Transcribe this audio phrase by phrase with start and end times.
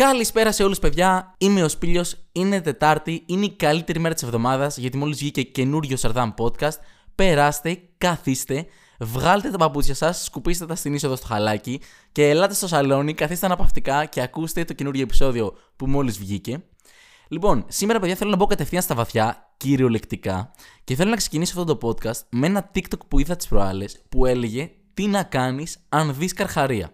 [0.00, 1.34] Καλησπέρα σε όλους, παιδιά.
[1.38, 2.16] Είμαι ο Σπίλιος.
[2.32, 3.22] Είναι Τετάρτη.
[3.26, 6.74] Είναι η καλύτερη μέρα της εβδομάδας γιατί μόλις βγήκε καινούριο Σαρδάμ podcast.
[7.14, 8.66] Περάστε, καθίστε,
[8.98, 11.80] βγάλτε τα παπούτσια σας, σκουπίστε τα στην είσοδο στο χαλάκι
[12.12, 16.62] και ελάτε στο σαλόνι, καθίστε αναπαυτικά και ακούστε το καινούριο επεισόδιο που μόλις βγήκε.
[17.28, 20.50] Λοιπόν, σήμερα, παιδιά, θέλω να μπω κατευθείαν στα βαθιά, κυριολεκτικά,
[20.84, 24.26] και θέλω να ξεκινήσω αυτό το podcast με ένα TikTok που είδα τις προάλλες που
[24.26, 26.92] έλεγε τι να κάνεις αν δεις καρχαρία.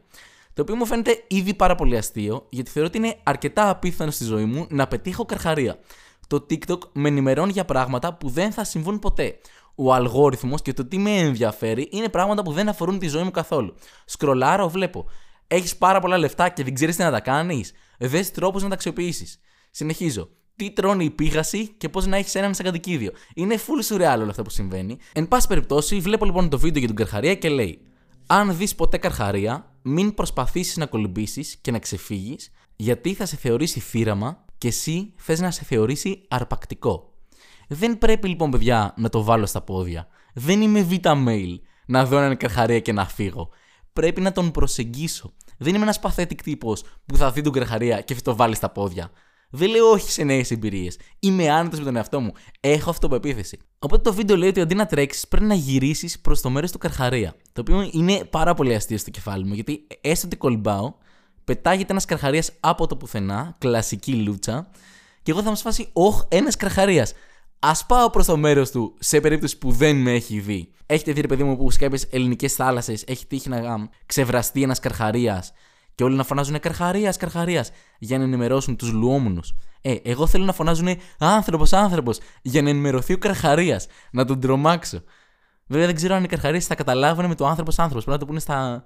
[0.56, 4.24] Το οποίο μου φαίνεται ήδη πάρα πολύ αστείο, γιατί θεωρώ ότι είναι αρκετά απίθανο στη
[4.24, 5.78] ζωή μου να πετύχω καρχαρία.
[6.26, 9.38] Το TikTok με ενημερώνει για πράγματα που δεν θα συμβούν ποτέ.
[9.74, 13.30] Ο αλγόριθμος και το τι με ενδιαφέρει είναι πράγματα που δεν αφορούν τη ζωή μου
[13.30, 13.74] καθόλου.
[14.04, 15.10] Σκρολάρω, βλέπω.
[15.46, 17.72] Έχεις πάρα πολλά λεφτά και δεν ξέρεις τι να τα κάνεις.
[17.98, 19.40] Δες τρόπους να τα αξιοποιήσεις.
[19.70, 20.28] Συνεχίζω.
[20.56, 23.12] Τι τρώνε η πίγαση και πώς να έχεις έναν σαν κατοικίδιο.
[23.34, 24.98] Είναι full surreal όλο αυτό που συμβαίνει.
[25.12, 27.80] Εν πάση περιπτώσει, βλέπω λοιπόν το βίντεο για τον Καρχαρία και λέει:
[28.26, 33.80] Αν δεις ποτέ Καρχαρία, μην προσπαθήσεις να κολυμπήσεις και να ξεφύγεις, γιατί θα σε θεωρήσει
[33.80, 37.12] θύραμα και εσύ θες να σε θεωρήσει αρπακτικό.
[37.68, 40.06] Δεν πρέπει λοιπόν, παιδιά, να το βάλω στα πόδια.
[40.34, 43.48] Δεν είμαι β' mail να δω έναν καρχαρία και να φύγω.
[43.92, 45.32] Πρέπει να τον προσεγγίσω.
[45.58, 48.70] Δεν είμαι ένας pathetic τύπος που θα δει τον καρχαρία και θα το βάλει στα
[48.70, 49.10] πόδια.
[49.50, 50.98] Δεν λέω όχι σε νέες εμπειρίες.
[51.18, 52.32] Είμαι άνετος με τον εαυτό μου.
[52.60, 53.58] Έχω αυτοπεποίθηση.
[53.78, 56.78] Οπότε το βίντεο λέει ότι αντί να τρέξεις, πρέπει να γυρίσεις προς το μέρος του
[56.78, 57.34] καρχαρία.
[57.52, 60.94] Το οποίο είναι πάρα πολύ αστείο στο κεφάλι μου, γιατί έστω ότι κολυμπάω,
[61.44, 64.70] πετάγεται ένας καρχαρίας από το πουθενά, κλασική λούτσα,
[65.22, 67.12] και εγώ θα μου σφάσει, Ωχ, ένας καρχαρίας.
[67.58, 70.72] Α πάω προς το μέρος του σε περίπτωση που δεν με έχει δει.
[70.86, 74.78] Έχετε δει, ρε παιδί μου, που σε κάποιες ελληνικές θάλασσες έχει τύχει να ξεβραστεί ένας
[74.78, 75.52] καρχαρίας
[75.96, 79.54] και όλοι να φωνάζουν Καρχαρίας, Καρχαρίας για να ενημερώσουν τους λουόμουνους.
[79.80, 85.02] Ε, εγώ θέλω να φωνάζουν άνθρωπος, άνθρωπος για να ενημερωθεί ο Καρχαρίας, να τον τρομάξω.
[85.66, 88.04] Βέβαια δεν ξέρω αν οι Καρχαρίες θα καταλάβουν με το άνθρωπος άνθρωπος.
[88.04, 88.84] Πρέπει να το πούνε στα...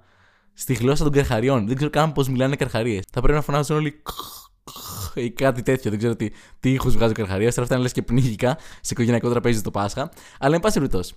[0.53, 1.67] στη γλώσσα των Καρχαριών.
[1.67, 3.03] Δεν ξέρω καν πώς μιλάνε οι Καρχαρίες.
[3.11, 4.01] Θα πρέπει να φωνάζουν όλοι
[5.13, 5.89] ή κάτι τέτοιο.
[5.89, 7.49] Δεν ξέρω τι, τι ήχους βγάζει ο Καρχαρίας.
[7.49, 10.11] Τώρα αυτά είναι λες και πνίγικα σε οικογενειακό τραπέζι το Πάσχα.
[10.39, 11.13] Αλλά εν πάση περιπτώσει.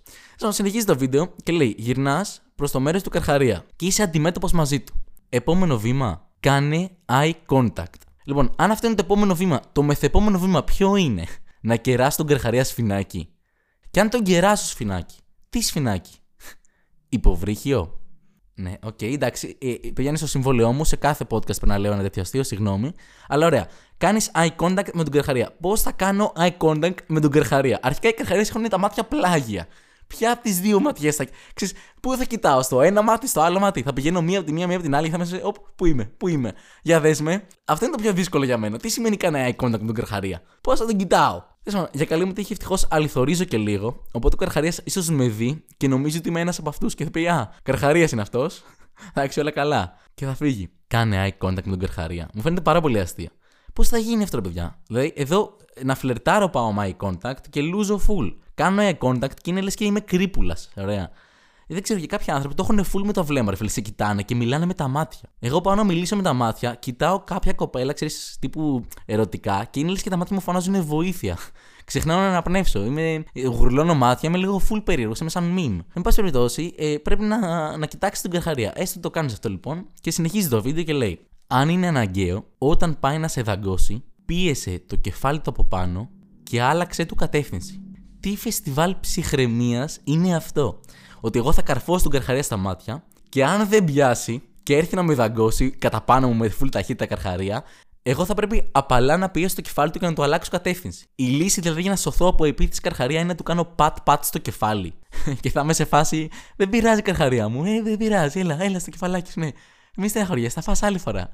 [0.48, 4.80] Συνεχίζει το βίντεο και λέει: Γυρνάς προς το μέρος του Καρχαρία και είσαι αντιμέτωπος μαζί
[4.80, 5.03] του.
[5.29, 8.01] Επόμενο βήμα, κάνε eye contact.
[8.24, 11.24] Λοιπόν, αν αυτό είναι το επόμενο βήμα, το μεθεπόμενο βήμα ποιο είναι,
[11.61, 13.29] να κεράσει τον καρχαρία σφινάκι.
[13.90, 15.17] Και αν τον κεράσω σφινάκι,
[15.51, 16.13] τι σφινάκι,
[17.08, 17.98] υποβρύχιο.
[18.55, 19.58] Ναι, οκ, okay, εντάξει.
[19.61, 22.42] Ε, ε πηγαίνεις στο συμβόλαιό μου, σε κάθε podcast πρέπει να λέω ένα τέτοιο αστείο,
[22.42, 22.92] συγγνώμη.
[23.29, 23.68] Αλλά ωραία.
[23.96, 25.57] Κάνεις eye contact με τον καρχαρία.
[25.61, 27.79] Πώς θα κάνω eye contact με τον καρχαρία.
[27.83, 29.67] Αρχικά οι καρχαρίες έχουν τα μάτια πλάγια.
[30.06, 31.26] Ποια από τις δύο ματιές θα.
[31.54, 34.52] Ξέρεις, πού θα κοιτάω, στο ένα μάτι, στο άλλο μάτι; Θα πηγαίνω μία από τη
[34.52, 35.08] μία, μία από την άλλη.
[35.08, 35.42] Θα με σε.
[35.76, 36.52] πού είμαι, πού είμαι.
[36.82, 37.46] Για δες με.
[37.64, 38.78] Αυτό είναι το πιο δύσκολο για μένα.
[38.78, 41.42] Τι σημαίνει κανένα eye contact με τον Καρχαρία; Πώς θα τον κοιτάω;
[41.92, 44.02] Για καλή μου τύχη, ευτυχώς αληθορίζω και λίγο.
[44.12, 47.10] Οπότε ο Καρχαρίας ίσως με δει και νομίζει ότι είμαι ένας από αυτούς και θα
[47.10, 48.62] πει Α, Καρχαρίας είναι αυτός.
[49.14, 49.96] Εντάξει, όλα καλά.
[50.14, 50.70] Και θα φύγει.
[50.86, 52.28] Κάνε eye contact με τον Καρχαρία.
[52.34, 53.30] Μου φαίνεται πάρα πολύ αστεία.
[53.72, 58.00] Πώς θα γίνει αυτό, παιδιά; Δηλαδή, εδώ να φλερτάρω πάω με eye contact και λούζω
[58.08, 58.34] full.
[58.54, 60.70] Κάνω eye contact και είναι λες και είμαι κρύπουλας.
[60.76, 61.10] Ωραία.
[61.68, 63.68] Δεν ξέρω, για κάποιοι άνθρωποι το έχουν full με το βλέμμα, ρε φίλε.
[63.68, 65.20] Σε κοιτάνε και μιλάνε με τα μάτια.
[65.38, 69.90] Εγώ πάω να μιλήσω με τα μάτια, κοιτάω κάποια κοπέλα, ξέρεις, τύπου ερωτικά και είναι
[69.90, 71.38] λες και τα μάτια μου φωνάζουν βοήθεια.
[71.84, 72.84] Ξεχνάω να αναπνεύσω.
[72.84, 75.84] Είμαι, γουρλώνω μάτια, είμαι λίγο full περίεργος, είμαι σαν meme.
[75.94, 78.72] Εν πάση περιπτώσει, ε, πρέπει να, να κοιτάξεις την καρχαρία.
[78.74, 82.98] Έστω το κάνεις αυτό λοιπόν και συνεχίζεις το βίντεο και λέει: Αν είναι αναγκαίο, όταν
[83.00, 86.08] πάει να σε δαγκώσει, πίεσε το κεφάλι του από πάνω
[86.42, 87.83] και άλλαξε του κατεύθυνση
[88.24, 90.80] τι φεστιβάλ ψυχραιμίας είναι αυτό;
[91.20, 95.02] Ότι εγώ θα καρφώσω τον καρχαρία στα μάτια και αν δεν πιάσει και έρθει να
[95.02, 97.64] με δαγκώσει κατά πάνω μου με φουλ ταχύτητα καρχαρία,
[98.02, 101.07] εγώ θα πρέπει απαλά να πιέσω το κεφάλι του και να του αλλάξω κατεύθυνση.
[101.14, 104.39] Η λύση δηλαδή για να σωθώ από επίθεση καρχαρία είναι να του κάνω πατ-πατ στο
[104.39, 104.95] κεφάλι.
[105.42, 106.29] και θα είμαι σε φάση.
[106.57, 107.64] Δεν πειράζει καρχαρία μου.
[107.64, 108.40] Ε, δεν πειράζει.
[108.40, 109.48] Έλα, έλα στο κεφαλάκι σου, ναι.
[109.96, 111.29] Μη στεναχωριέ, θα φας άλλη φορά.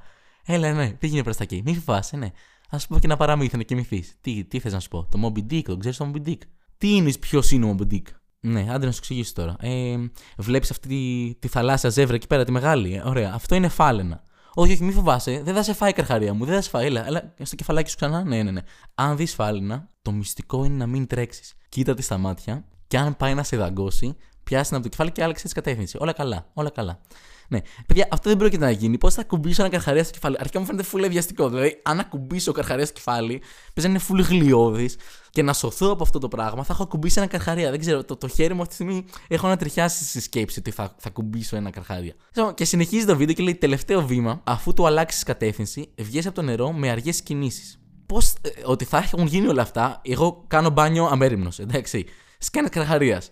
[0.45, 1.61] Έλα, ναι, πήγαινε προς τα εκεί.
[1.65, 2.31] Μη φοβάσαι, ναι.
[2.69, 4.15] Α σου πω και ένα παραμύθι να κοιμηθείς.
[4.21, 6.37] Τι, τι θες να σου πω, το Moby Dick, το ξέρεις το Moby Dick;
[6.81, 8.01] Τι είναι, ποιος είναι ο Moby
[8.39, 9.55] Ναι, άντε να σου εξηγήσω τώρα.
[9.59, 9.95] Ε,
[10.37, 14.23] Βλέπεις αυτή τη, τη θαλάσσια ζεύρα εκεί πέρα, τη μεγάλη; Ε, ωραία, αυτό είναι φάλαινα.
[14.53, 16.85] Όχι, όχι, μη φοβάσαι, δεν θα σε φάει η καρχαρία μου, δεν θα σε φάει.
[16.85, 18.23] Έλα, έλα στο κεφαλάκι σου ξανά.
[18.23, 18.61] Ναι, ναι, ναι.
[18.95, 21.53] Αν δεις φάλαινα, το μυστικό είναι να μην τρέξεις.
[21.69, 25.23] Κοίτα τη στα μάτια και αν πάει να σε δαγκώσει, πιάσει από το κεφάλι και
[25.23, 25.97] άλλαξε τη κατεύθυνση.
[25.99, 26.99] Όλα καλά, όλα καλά.
[27.47, 27.59] Ναι.
[27.87, 28.97] Παιδιά, αυτό δεν πρόκειται να γίνει.
[28.97, 31.49] Πώς θα ακουμπήσω ένα καρχαρία στο κεφάλι; Αρχικά μου φαίνεται φουλ βιαστικό.
[31.49, 33.41] Δηλαδή, αν ακουμπήσω καρχαρία στο κεφάλι,
[33.73, 34.89] παίζει να είναι φουλ γλιώδη
[35.31, 37.69] και να σωθώ από αυτό το πράγμα, θα έχω ακουμπήσει ένα καρχαρία.
[37.69, 40.71] Δεν ξέρω, το, το χέρι μου αυτή τη στιγμή έχω να τριχιάσει στη σκέψη ότι
[40.71, 42.13] θα, θα ακουμπήσω ένα καρχαρία.
[42.53, 46.41] Και συνεχίζει το βίντεο και λέει: Τελευταίο βήμα, αφού του αλλάξεις κατεύθυνση, βγαίνει από το
[46.41, 47.79] νερό με αργές κινήσεις.
[48.05, 52.05] Πώς, ε, ότι θα έχουν γίνει όλα αυτά, εγώ κάνω μπάνιο αμέριμνος, εντάξει.
[52.37, 53.31] Σκάνες καρχαρίας.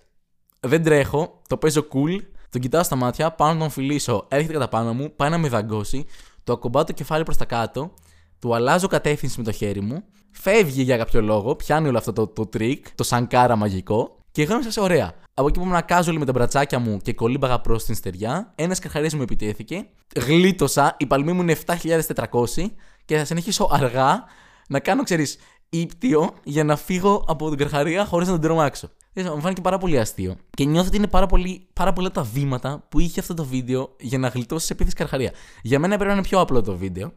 [0.59, 2.19] Δεν τρέχω, το παίζω cool,
[2.49, 5.47] τον κοιτάω στα μάτια, πάω να τον φιλήσω, έρχεται κατά πάνω μου, πάει να με
[5.49, 6.05] δαγκώσει,
[6.43, 7.93] το ακουμπάω το κεφάλι προς τα κάτω,
[8.39, 12.27] του αλλάζω κατεύθυνση με το χέρι μου, φεύγει για κάποιο λόγο, πιάνει όλο αυτό το,
[12.27, 15.13] το trick, το σανκάρα μαγικό, και εγώ είμαι σε ωραία.
[15.33, 18.79] Από εκεί που ήμουν κάζολη με τα μπρατσάκια μου και κολύμπαγα προς την στεριά, ένας
[18.79, 19.85] καρχαρίας μου επιτέθηκε.
[20.15, 22.71] Γλίτωσα, η παλμή μου είναι 7.400
[23.05, 24.23] και θα συνεχίσω αργά
[24.67, 25.37] να κάνω, ξέρεις,
[25.69, 28.89] ύπτιο για να φύγω από την καρχαρία χωρίς να τον τρομάξω.
[29.13, 30.35] Μου φάνηκε πάρα πολύ αστείο.
[30.49, 33.95] Και νιώθω ότι είναι πάρα, πολύ, πάρα πολλά τα βήματα που είχε αυτό το βίντεο
[33.99, 35.31] για να γλιτώσει επίθεση καρχαρία.
[35.61, 37.13] Για μένα πρέπει να είναι πιο απλό το βίντεο.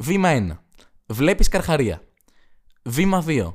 [0.00, 0.58] Βήμα 1.
[1.06, 2.02] Βλέπεις καρχαρία.
[2.84, 3.54] Βήμα 2.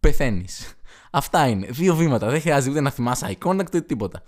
[0.00, 0.74] Πεθαίνεις.
[1.10, 1.66] Αυτά είναι.
[1.70, 2.30] Δύο βήματα.
[2.30, 4.22] Δεν χρειάζεται ούτε να θυμάσαι eye contact ούτε τίποτα.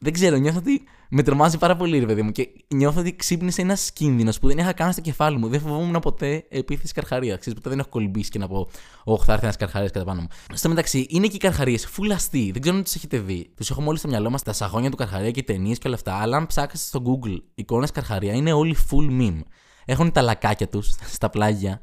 [0.00, 2.32] Δεν ξέρω, νιώθω ότι με τρομάζει πάρα πολύ, ρε παιδί μου.
[2.32, 5.48] Και νιώθω ότι ξύπνησε ένας κίνδυνος που δεν είχα κάνει στο κεφάλι μου.
[5.48, 7.36] Δεν φοβόμουν ποτέ επίθεση καρχαρία.
[7.36, 8.68] Ξέρεις, ποτέ δεν έχω κολυμπήσει και να πω,
[9.04, 10.28] Όχι, θα έρθει ένας καρχαρίας κατά πάνω μου.
[10.52, 12.50] Στο μεταξύ, είναι και οι καρχαρίες φουλαστοί.
[12.52, 13.52] Δεν ξέρω αν τους έχετε δει.
[13.56, 16.14] Τους έχω μόλις στο μυαλό μας τα σαγόνια του καρχαρία και ταινίες και όλα αυτά.
[16.14, 19.40] Αλλά αν ψάξετε στο Google εικόνες καρχαρία, είναι όλοι full meme.
[19.86, 21.80] Έχουν τα λακάκια τους στα πλάγια.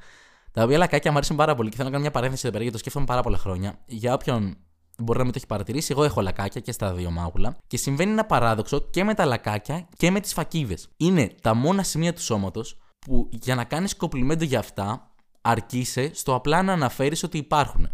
[0.51, 2.63] Τα οποία λακάκια μου αρέσουν πάρα πολύ και θέλω να κάνω μια παρένθεση εδώ πέρα
[2.63, 3.79] γιατί το σκέφτομαι πάρα πολλά χρόνια.
[3.85, 4.57] Για όποιον
[4.97, 8.11] μπορεί να μην το έχει παρατηρήσει, εγώ έχω λακάκια και στα δύο μάγουλα και συμβαίνει
[8.11, 10.89] ένα παράδοξο και με τα λακάκια και με τις φακίδες.
[10.97, 15.11] Είναι τα μόνα σημεία του σώματος που για να κάνεις κοπλιμέντο για αυτά
[15.41, 17.89] αρκείσαι στο απλά να αναφέρεις ότι υπάρχουν.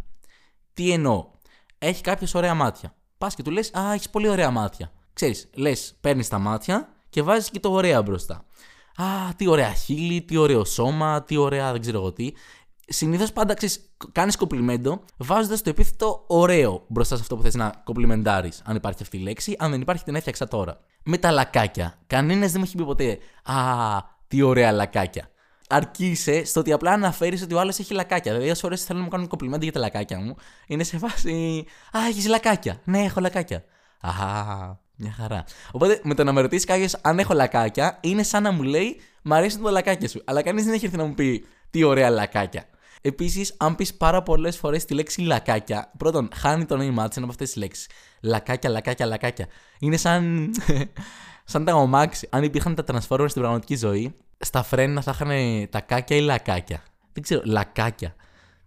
[0.74, 1.26] Τι εννοώ;
[1.78, 2.96] Έχει κάποιος ωραία μάτια.
[3.18, 4.92] Πας και του λες: Α, έχεις πολύ ωραία μάτια.
[5.14, 8.46] Ξέρεις, λες, παίρνεις τα μάτια και βάζεις και το ωραία μπροστά.
[9.02, 12.32] Α, τι ωραία χείλη, τι ωραίο σώμα, τι ωραία δεν ξέρω εγώ τι.
[12.88, 13.80] Συνήθως πάντα ξέρεις,
[14.12, 18.62] κάνεις κοπλιμέντο βάζοντας το επίθετο ωραίο μπροστά σε αυτό που θες να κοπλιμεντάρεις.
[18.66, 20.80] Αν υπάρχει αυτή η λέξη, αν δεν υπάρχει, την έφτιαξα τώρα.
[21.04, 22.00] Με τα λακάκια.
[22.08, 23.56] Κανένας δεν μου έχει πει ποτέ Α,
[24.28, 25.30] τι ωραία λακάκια.
[25.70, 28.32] Αρκείσαι στο ότι απλά αναφέρεις ότι ο άλλος έχει λακάκια.
[28.32, 30.36] Δηλαδή, όσες φορές θέλω να μου κάνουν κοπλιμέντο για τα λακάκια μου,
[30.68, 31.66] είναι σε φάση
[31.98, 32.82] Α, έχεις λακάκια.
[32.84, 33.64] Ναι, έχω λακάκια.
[34.02, 34.18] Αχ,
[35.00, 35.44] μια χαρά.
[35.72, 39.00] Οπότε με το να με ρωτήσεις κάποιος αν έχω λακάκια, είναι σαν να μου λέει
[39.22, 40.22] Μ' αρέσουν τα λακάκια σου.
[40.26, 42.66] Αλλά κανείς δεν έχει έρθει να μου πει τι ωραία λακάκια.
[43.02, 47.28] Επίσης, αν πεις πάρα πολλές φορές τη λέξη λακάκια, πρώτον, χάνει το νόημά της από
[47.28, 47.90] αυτές τις λέξεις.
[48.22, 49.48] Λακάκια, λακάκια, λακάκια.
[49.80, 50.50] Είναι σαν.
[51.52, 52.28] σαν το αμάξι.
[52.32, 55.30] Αν υπήρχαν τα transformers στην πραγματική ζωή, στα φρένα θα είχαν
[55.70, 56.84] τακάκια ή λακάκια.
[57.14, 58.16] Δεν ξέρω, λακάκια.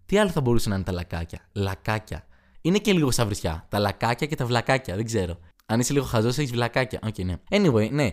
[0.06, 2.26] Τι άλλο θα μπορούσε να είναι τα λακάκια; Λακάκια.
[2.61, 3.67] Είναι και λίγο σαν βρισιά.
[3.69, 5.38] Τα λακάκια και τα βλακάκια, δεν ξέρω.
[5.66, 7.00] Αν είσαι λίγο χαζός, έχεις βλακάκια.
[7.02, 7.36] Ok, okay, ναι.
[7.50, 8.10] Anyway, ναι.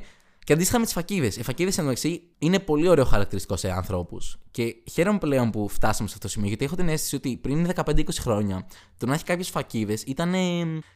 [0.49, 1.37] Και αντίστοιχα με τις φακίδες.
[1.37, 4.37] Οι φακίδες μεταξύ είναι πολύ ωραίο χαρακτηριστικό σε ανθρώπους.
[4.51, 7.69] Και χαίρομαι πλέον που φτάσαμε σε αυτό το σημείο, γιατί έχω την αίσθηση ότι πριν
[7.75, 8.67] 15-20 χρόνια
[8.97, 10.33] το να έχει κάποιες φακίδες ήταν,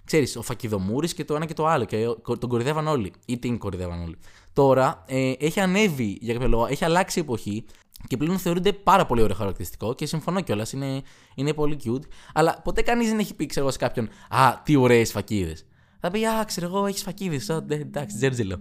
[0.04, 1.86] ξέρεις, ο φακιδομούρης και το ένα και το άλλο.
[1.86, 2.06] Και
[2.40, 3.14] τον κορυδεύαν όλοι.
[3.26, 4.18] Ή την κορυδεύαν όλοι.
[4.54, 7.66] Τώρα ε, έχει ανέβει για κάποιο λόγο, έχει αλλάξει η εποχή
[8.08, 11.02] και πλέον θεωρούνται πάρα πολύ ωραίο χαρακτηριστικό και συμφωνώ κιόλας, είναι,
[11.36, 12.04] είναι πολύ cute.
[12.34, 15.66] Αλλά ποτέ κανείς δεν έχει πει, ξέρω σε κάποιον, Α, τι ωραίες φακίδες.
[16.06, 17.50] Θα πει, Α, ξέρω εγώ, έχεις φακίδες.
[17.50, 18.60] Εντάξει, τζέρτζελο.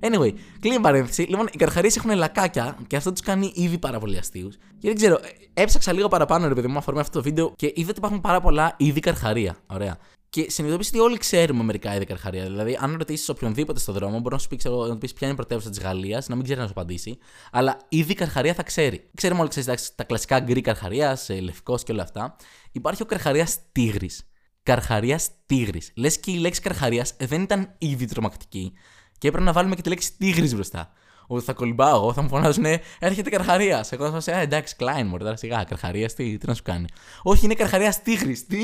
[0.00, 1.22] Anyway, κλείνει η παρένθεση.
[1.22, 4.56] Λοιπόν, οι καρχαρίες έχουν λακάκια και αυτό τους κάνει ήδη πάρα πολύ αστείους.
[4.56, 5.18] Και δεν ξέρω,
[5.54, 8.40] έψαξα λίγο παραπάνω ρε παιδί μου αφορμή αυτό το βίντεο και είδα ότι υπάρχουν πάρα
[8.40, 9.56] πολλά είδη καρχαρία.
[9.66, 9.98] Ωραία.
[10.28, 12.42] Και συνειδητοποίησα ότι όλοι ξέρουμε μερικά είδη καρχαρία.
[12.42, 15.26] Δηλαδή, αν ρωτήσεις οποιονδήποτε στον δρόμο, μπορεί να σου πει, ξέρω, να του πεις ποια
[15.26, 17.18] είναι η πρωτεύουσα της Γαλλίας, να μην ξέρει να σου απαντήσει.
[17.52, 19.10] Αλλά είδη καρχαρία θα ξέρει.
[19.14, 22.36] Ξέρουμε όλοι ξέρεις, τα κλασικά γκρι καρχαρίας, ε, λευκός και όλα αυτά.
[22.72, 24.26] Υπάρχει ο καρχαρίας τίγρης.
[24.64, 25.92] Καρχαρίας τίγρης.
[25.94, 28.72] Λες και η λέξη καρχαρίας δεν ήταν ήδη τρομακτική.
[29.18, 30.92] Και έπρεπε να βάλουμε και τη λέξη τίγρης μπροστά.
[31.26, 33.92] Ότι θα κολυμπάω εγώ, θα μου φωνάζουν Εγώ καρχαρίας.
[33.92, 36.86] Εγώ θα σα πω, εντάξει, Κλάιν μου, τώρα σιγά, καρχαρίας, τι, τι να σου κάνει.
[37.22, 38.46] Όχι, είναι καρχαρίας τίγρης.
[38.46, 38.58] Τι,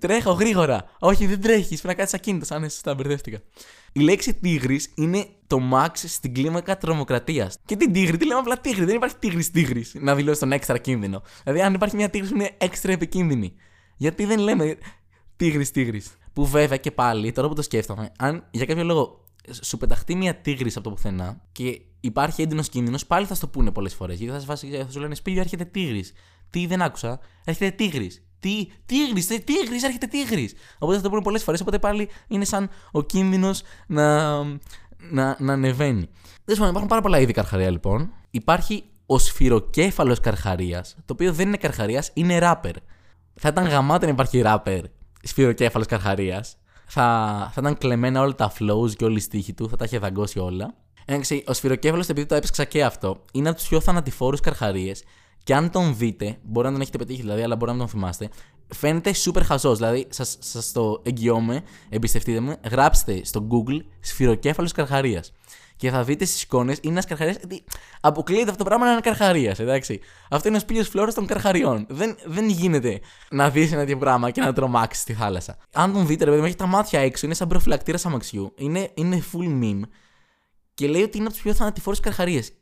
[0.00, 0.84] τρέχω γρήγορα.
[0.98, 2.50] Όχι, δεν τρέχεις, πρέπει να κάτσεις ακίνητος.
[2.50, 3.38] Αν είσαι στα μπερδεύτηκα.
[3.92, 7.58] Η λέξη τίγρης είναι το max στην κλίμακα τρομοκρατίας.
[7.64, 8.84] Και την τίγρη, τι λέμε απλά τίγρη.
[8.84, 11.22] Δεν υπάρχει τίγρης τίγρης να δηλώσεις τον έξτρα κίνδυνο.
[11.44, 13.54] Δηλαδή, αν υπάρχει μια τίγρη που είναι έξτρα επικίνδυνη.
[13.96, 14.76] Γιατί δεν λέμε
[15.36, 16.16] τίγρης τίγρης.
[16.32, 19.24] Που βέβαια και πάλι, τώρα που το σκέφτομαι, αν για κάποιο λόγο
[19.62, 23.70] σου πεταχτεί μια τίγρης από το πουθενά και υπάρχει έντονος κίνδυνος, πάλι θα στο πούνε
[23.70, 24.18] πολλές φορές.
[24.18, 26.12] Γιατί θα, σας, θα σου λένε Σπίλιο, έρχεται τίγρης.
[26.50, 28.20] Τι δεν άκουσα, έρχεται τίγρης.
[28.40, 30.54] Τι, τίγρης, τίγρης, έρχεται τίγρης.
[30.78, 34.42] Οπότε θα το πούνε πολλές φορές, οπότε πάλι είναι σαν ο κίνδυνος να,
[34.98, 36.08] να, να ανεβαίνει.
[36.44, 38.12] Δεν υπάρχουν πάρα πολλά είδη καρχαρία λοιπόν.
[38.30, 42.74] Υπάρχει ο σφυροκέφαλος καρχαρίας, το οποίο δεν είναι καρχαρίας, είναι ράπερ.
[43.34, 44.84] Θα ήταν γαμάτα να υπάρχει ράπερ
[45.26, 46.56] σφυροκέφαλος καρχαρίας
[46.86, 47.02] θα,
[47.54, 50.38] θα ήταν κλεμμένα όλα τα flows και όλη η στίχη του, θα τα είχε δαγκώσει
[50.38, 50.74] όλα.
[51.04, 55.04] Εντάξει, ο Σφυροκέφαλος, επειδή το έψαξα και αυτό, είναι από τους πιο θανατηφόρους καρχαρίες.
[55.44, 58.28] Και αν τον δείτε, μπορεί να τον έχετε πετύχει δηλαδή, αλλά μπορεί να τον θυμάστε,
[58.74, 59.78] φαίνεται super χαζός.
[59.78, 60.06] Δηλαδή,
[60.38, 65.32] σας το εγγυώμαι, εμπιστευτείτε με, γράψτε στο Google Σφυροκέφαλος Καρχαρίας
[65.76, 67.36] και θα δείτε στις εικόνες είναι ένας καρχαρίας.
[67.36, 67.64] Γιατί
[68.00, 70.00] αποκλείεται αυτό το πράγμα να είναι καρχαρίας, εντάξει.
[70.30, 71.86] Αυτό είναι ο σπίτι φλόρος των καρχαριών.
[71.88, 75.58] Δεν, δεν γίνεται να δεις ένα τέτοιο πράγμα και να τρομάξεις στη θάλασσα.
[75.72, 78.52] Αν τον δείτε, ρε παιδί μου, έχει τα μάτια έξω, είναι σαν προφυλακτήρα αμαξιού.
[78.56, 79.80] Είναι, είναι full meme.
[80.74, 82.52] Και λέει ότι είναι από του πιο θανατηφόρου καρχαρίες.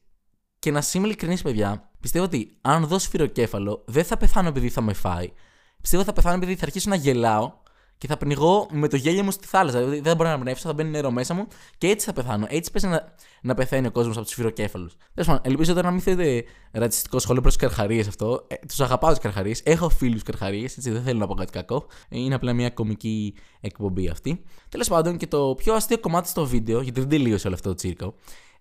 [0.59, 4.81] Και να είμαι ειλικρινής, παιδιά, Πιστεύω ότι αν δω σφυροκέφαλο, δεν θα πεθάνω επειδή θα
[4.81, 5.33] με φάει.
[5.81, 7.53] Πιστεύω ότι θα πεθάνω επειδή θα αρχίσω να γελάω
[7.99, 9.79] και θα πνιγώ με το γέλιο μου στη θάλασσα.
[9.79, 11.47] Δηλαδή δεν μπορώ να πνεύσω, θα μπαίνει νερό μέσα μου
[11.79, 12.47] και έτσι θα πεθάνω.
[12.49, 14.97] Έτσι πέσει να, να πεθαίνει ο κόσμος από τους σφυροκέφαλους.
[15.15, 18.45] Τέλος πάντων, ελπίζω τώρα να μην θέλετε ρατσιστικό σχόλιο προς του καρχαρίες αυτό.
[18.49, 19.61] Ε, τους αγαπάω του καρχαρίες.
[19.65, 21.87] Έχω φίλους καρχαρίες, έτσι δεν θέλω να πω κάτι κακό.
[22.09, 24.43] Είναι απλά μια κομική εκπομπή αυτή.
[24.69, 27.75] Τέλος πάντων, και το πιο αστείο κομμάτι στο βίντεο, γιατί δεν τελείωσε όλο αυτό το
[27.75, 28.15] τσίρκο,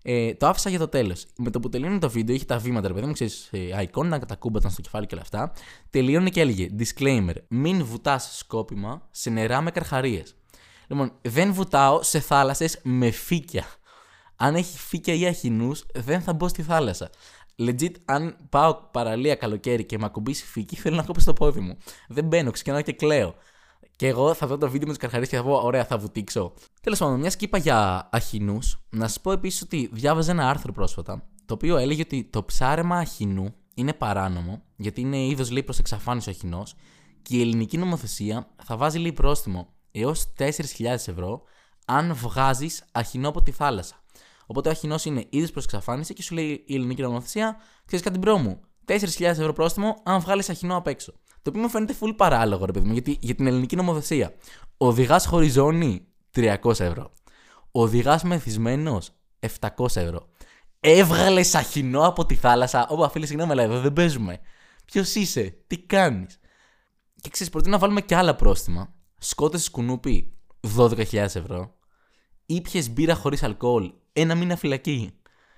[0.06, 1.26] ε, το άφησα για το τέλος.
[1.36, 4.18] Με το που τελείωνε το βίντεο, είχε τα βήματα, ρε παιδί μου, ξέρεις, ε, εικόνα,
[4.18, 5.52] τα κούμπαταν στο κεφάλι και όλα αυτά.
[5.90, 7.34] Τελείωνε και έλεγε Disclaimer.
[7.48, 10.34] Μην βουτάς σκόπιμα σε νερά με καρχαρίες.
[10.86, 13.64] Λοιπόν, δεν βουτάω σε θάλασσες με φύκια.
[14.36, 17.10] Αν έχει φύκια ή αχινούς, δεν θα μπω στη θάλασσα.
[17.58, 21.76] Legit, αν πάω παραλία καλοκαίρι και με ακουμπήσει φύκη, θέλω να κόψω το πόδι μου.
[22.08, 23.34] Δεν μπαίνω, ξεκινάω και κλαίω.
[23.96, 26.52] Και εγώ θα δω το βίντεο με του καρχαρίες και θα πω: Ωραία, θα βουτήξω.
[26.80, 30.72] Τέλος πάντων, μιας και είπα για αχινούς, να σας πω επίσης ότι διάβαζα ένα άρθρο
[30.72, 35.78] πρόσφατα, το οποίο έλεγε ότι το ψάρεμα αχινού είναι παράνομο, γιατί είναι είδος λέει προς
[35.78, 36.74] εξαφάνιση ο αχινός,
[37.22, 40.50] και η ελληνική νομοθεσία θα βάζει λέει πρόστιμο έως 4.000
[40.84, 41.42] ευρώ
[41.86, 44.02] αν βγάζεις αχινό από τη θάλασσα.
[44.46, 48.18] Οπότε ο αχινός είναι είδος προς εξαφάνιση και σου λέει η ελληνική νομοθεσία: Ξέρεις κάτι
[48.18, 51.12] bro μου, 4.000 ευρώ πρόστιμο αν βγάλεις αχινό απ' έξω.
[51.44, 54.34] Το οποίο μου φαίνεται full παράλογο, ρε παιδί μου, γιατί για την ελληνική νομοθεσία.
[54.76, 57.12] Οδηγάς χωρίς ζώνη 300 ευρώ.
[57.70, 59.10] Οδηγάς μεθυσμένος
[59.60, 60.28] 700 ευρώ.
[60.80, 62.86] Έβγαλες αχινό από τη θάλασσα.
[62.88, 64.40] Ωπα φίλε, συγγνώμη, αλλά εδώ δεν παίζουμε.
[64.84, 66.38] Ποιος είσαι, τι κάνεις;
[67.20, 68.94] Και ξέρεις, προτείνω να βάλουμε και άλλα πρόστιμα.
[69.18, 70.36] Σκότε σκουνούπι
[70.76, 71.74] 12.000 ευρώ.
[72.46, 73.92] Ήπιες μπύρα χωρίς αλκοόλ.
[74.12, 75.12] Ένα μήνα φυλακή.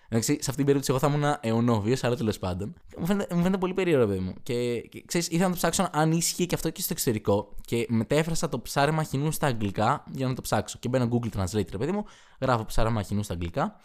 [0.08, 2.74] Εντάξει, σε αυτήν την περίπτωση εγώ θα ήμουν αιωνόβιος, αλλά τέλος πάντων.
[2.98, 4.34] Μου φαίνεται, μου φαίνεται πολύ περίεργο, παιδί μου.
[4.42, 7.54] Και, και ξέρεις, ήθελα να το ψάξω αν ίσχυε και αυτό και στο εξωτερικό.
[7.60, 10.78] Και μετέφρασα το ψάρεμα χινού στα αγγλικά για να το ψάξω.
[10.78, 12.04] Και μπαίνω Google Translate, ρε παιδί μου,
[12.40, 13.80] γράφω ψάρεμα χινού στα αγγλικά.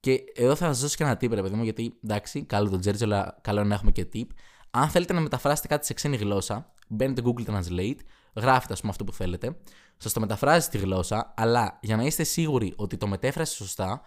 [0.00, 2.78] Και εδώ θα σας δώσω και ένα tip, ρε παιδί μου, γιατί εντάξει, καλό το
[2.78, 4.26] Τζέρτζο, αλλά καλό να έχουμε και tip.
[4.70, 7.96] Αν θέλετε να μεταφράσετε κάτι σε ξένη γλώσσα, μπαίνετε Google Translate,
[8.34, 9.56] γράφετε ας πούμε αυτό που θέλετε,
[9.96, 14.02] σας το μεταφράζεις στη γλώσσα, αλλά για να είστε σίγουροι ότι το μετέφρασες σωστά,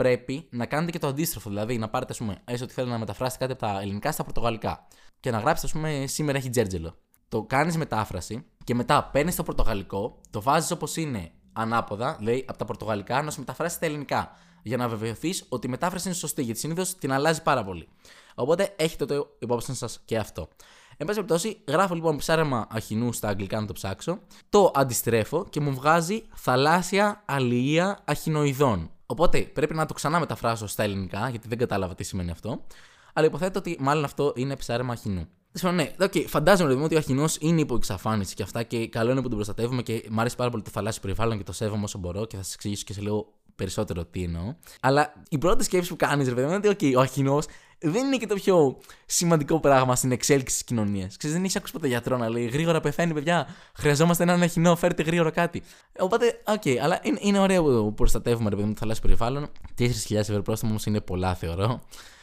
[0.00, 1.48] πρέπει να κάνετε και το αντίστροφο.
[1.48, 4.24] Δηλαδή να πάρετε, ας πούμε, έστω ότι θέλετε να μεταφράσετε κάτι από τα ελληνικά στα
[4.24, 4.86] πορτογαλικά.
[5.20, 6.94] Και να γράψετε, ας πούμε, σήμερα έχει τζέρτζελο.
[7.28, 12.58] Το κάνεις μετάφραση και μετά παίρνεις το πορτογαλικό, το βάζεις όπως είναι ανάποδα, δηλαδή από
[12.58, 14.30] τα πορτογαλικά, να σου μεταφράσεις τα ελληνικά.
[14.62, 17.88] Για να βεβαιωθείς ότι η μετάφραση είναι σωστή, γιατί συνήθως την αλλάζει πάρα πολύ.
[18.34, 20.48] Οπότε έχετε το υπόψη σας και αυτό.
[20.96, 24.18] Εν πάση περιπτώσει, γράφω λοιπόν ψάρεμα αχινού στα αγγλικά να το ψάξω.
[24.48, 28.90] Το αντιστρέφω και μου βγάζει θαλάσσια αλληλεία αχινοειδών.
[29.10, 32.66] Οπότε πρέπει να το ξανά μεταφράσω στα ελληνικά, γιατί δεν κατάλαβα τι σημαίνει αυτό.
[33.12, 35.28] Αλλά υποθέτω ότι μάλλον αυτό είναι ψάρεμα αχινού.
[35.74, 39.26] Ναι, okay, φαντάζομαι ότι ο αχινός είναι υπό εξαφάνιση και αυτά και καλό είναι που
[39.28, 42.24] τον προστατεύουμε και μου αρέσει πάρα πολύ το θαλάσσιο περιβάλλον και το σέβομαι όσο μπορώ
[42.26, 44.54] και θα σας εξηγήσω και σε λίγο περισσότερο τι εννοώ.
[44.80, 47.46] Αλλά η πρώτη σκέψη που κάνεις, ρε παιδί είναι ότι okay, ο αχινός
[47.80, 51.16] δεν είναι και το πιο σημαντικό πράγμα στην εξέλιξη της κοινωνίας.
[51.16, 53.46] Ξέρετε, δεν έχεις ακούσει ποτέ γιατρό να λέει γρήγορα πεθαίνει, παιδιά.
[53.74, 55.62] Χρειαζόμαστε έναν αχινό, φέρτε γρήγορα κάτι.
[55.98, 59.48] Οπότε, ok, okay, αλλά είναι, είναι ωραίο που προστατεύουμε, ρε παιδί μου, το θαλάσσιο περιβάλλον.
[59.78, 61.82] 4.000 ευρώ πρόστιμο όμως είναι πολλά, θεωρώ.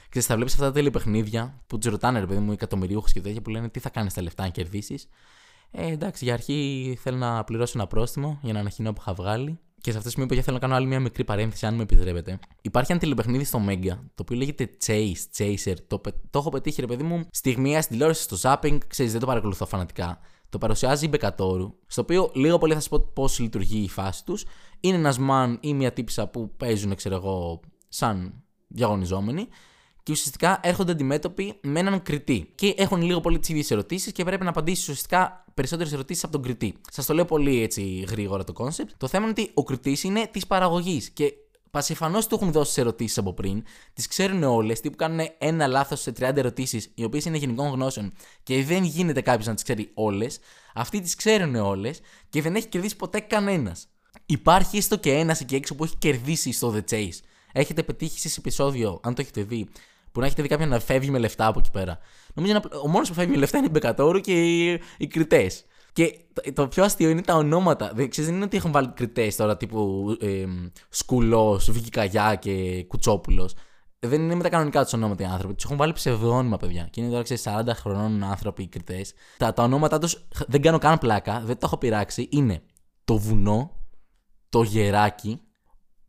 [0.10, 3.22] Και θα βλέπεις αυτά τα τέλεια παιχνίδια που τους ρωτάνε, ρε παιδί μου, εκατομμυρίουχους και
[3.22, 5.08] τέτοια που λένε τι θα κάνεις τα λεφτά αν κερδίσεις;
[5.72, 9.60] Ε, εντάξει, για αρχή θέλω να πληρώσω ένα πρόστιμο για έναν αχινό που είχα βγάλει.
[9.88, 11.82] Και σε αυτό το σημείο που θέλω να κάνω άλλη μια μικρή παρένθεση, αν μου
[11.82, 12.40] επιτρέπετε.
[12.62, 15.76] Υπάρχει ένα τηλεπαιχνίδι στο Mega, το οποίο λέγεται Chase, Chaser.
[15.88, 18.78] Το, το έχω πετύχει, ρε παιδί μου, στιγμιαία στην τηλεόραση στο zapping.
[18.88, 20.20] Ξέρεις, δεν το παρακολουθώ φανατικά.
[20.50, 24.26] Το παρουσιάζει η Μπεκατόρου, στο οποίο λίγο πολύ θα σας πω πώς λειτουργεί η φάση
[24.26, 24.46] τους.
[24.80, 29.48] Είναι ένας man ή μια τύπισσα που παίζουν, ξέρω εγώ, σαν διαγωνιζόμενοι
[30.08, 32.52] και ουσιαστικά έρχονται αντιμέτωποι με έναν κριτή.
[32.56, 36.32] Και έχουν λίγο πολύ τις ίδιες ερωτήσεις και πρέπει να απαντήσει ουσιαστικά περισσότερες ερωτήσεις από
[36.32, 36.76] τον κριτή.
[36.92, 38.92] Σας το λέω πολύ έτσι γρήγορα το concept.
[38.98, 41.34] Το θέμα είναι ότι ο κριτής είναι της παραγωγής και
[41.72, 46.02] Πασιφανώ του έχουν δώσει ερωτήσεις από πριν, τις ξέρουν όλες, τι που κάνουν ένα λάθος
[46.02, 49.92] σε 30 ερωτήσεις, οι οποίες είναι γενικών γνώσεων και δεν γίνεται κάποιος να τις ξέρει
[49.94, 50.40] όλες.
[50.74, 52.00] Αυτοί τις ξέρουν όλες
[52.30, 53.88] και δεν έχει κερδίσει ποτέ κανένας.
[54.26, 57.20] Υπάρχει έστω και ένας εκεί έξω που έχει κερδίσει στο The Chase.
[57.52, 59.68] Έχετε πετύχει σε επεισόδιο, αν το έχετε δει,
[60.18, 61.98] που να έχετε δει κάποιον να φεύγει με λεφτά από εκεί πέρα.
[62.34, 65.66] Νομίζω ο μόνος που φεύγει με λεφτά είναι οι Μπεκατόρου και οι, οι κριτές.
[65.94, 67.92] Και το, το, πιο αστείο είναι τα ονόματα.
[67.96, 70.46] Δεν, ξέρεις, δεν είναι ότι έχουν βάλει κριτές τώρα τύπου ε,
[70.90, 73.54] Σκουλός, Βίκυ Καγιά και Κουτσόπουλος.
[74.00, 75.56] Δεν είναι με τα κανονικά τους ονόματα οι άνθρωποι.
[75.56, 76.88] Τους έχουν βάλει ψευδόνυμα, παιδιά.
[76.92, 79.14] Και είναι τώρα ξέρεις, 40 χρονών άνθρωποι οι κριτές.
[79.38, 82.28] Τα, τα ονόματά τους δεν κάνω καν πλάκα, δεν το έχω πειράξει.
[82.32, 82.62] Είναι
[83.04, 83.72] το βουνό,
[84.50, 85.42] το γεράκι,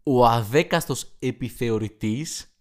[0.03, 2.53] ο αδέκαστος επιθεωρητής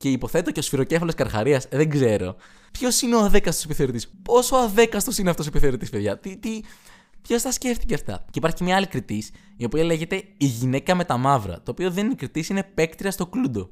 [0.00, 2.36] και υποθέτω και ο σφυροκέφαλος Καρχαρίας, δεν ξέρω.
[2.72, 6.60] Ποιος είναι ο αδέκαστος επιθεωρητής; Πόσο αδέκαστος είναι αυτός ο επιθεωρητής, παιδιά; Τι, τι...
[7.22, 10.94] Ποιος τα σκέφτηκε αυτά; Και υπάρχει και μια άλλη κριτής, η οποία λέγεται Η γυναίκα
[10.94, 11.54] με τα μαύρα.
[11.62, 13.70] Το οποίο δεν είναι κριτής, είναι παίκτρια στο κλούντο.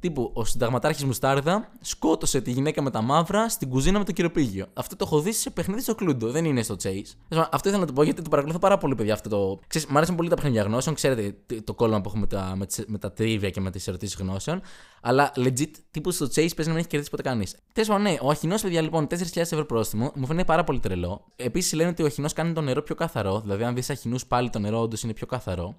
[0.00, 4.66] Τύπου, ο συνταγματάρχης Μουστάρδα σκότωσε τη γυναίκα με τα μαύρα στην κουζίνα με το κυροπήγιο.
[4.74, 7.38] Αυτό το έχω δει σε παιχνίδι στο κλούντο, δεν είναι στο Chase.
[7.50, 9.12] Αυτό ήθελα να το πω γιατί το παρακολουθώ πάρα πολύ, παιδιά.
[9.12, 9.60] Αυτό το...
[9.66, 12.66] Ξέρεις, μ' αρέσουν πολύ τα παιχνίδια γνώσεων, ξέρετε το κόλλημα που έχω με τα, με,
[12.86, 14.60] με τα τρίβια και με τις ερωτήσεις γνώσεων.
[15.00, 17.56] Αλλά legit, τύπου στο Chase παίζει να μην έχει κερδίσει ποτέ κανείς.
[17.72, 21.24] Τέλος πάντων, ναι, ο Αχινός, παιδιά, λοιπόν, 4.000 ευρώ πρόστιμο, μου φαίνεται πάρα πολύ τρελό.
[21.36, 24.50] Επίσης λένε ότι ο Αχινός κάνει το νερό πιο καθαρό, δηλαδή αν δεις Αχινούς πάλι
[24.50, 25.76] το νερό όντως είναι πιο καθαρό.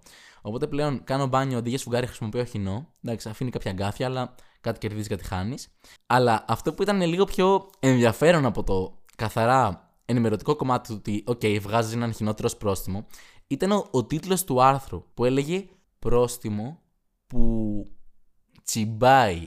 [0.48, 2.94] Οπότε πλέον κάνω μπάνιο αντί για σφουγγάρι χρησιμοποιώ Αχινό.
[3.04, 5.68] Εντάξει, αφήνει κάποια γκάφια, αλλά κάτι κερδίζει, κάτι χάνεις.
[6.06, 11.60] Αλλά αυτό που ήταν λίγο πιο ενδιαφέρον από το καθαρά ενημερωτικό κομμάτι του ότι, OK,
[11.62, 13.06] βγάζεις έναν χινότερο πρόστιμο,
[13.48, 15.66] ήταν ο, ο τίτλος του άρθρου που έλεγε
[16.00, 16.80] Πρόστιμο
[17.28, 17.84] που
[18.64, 19.46] τσιμπάει.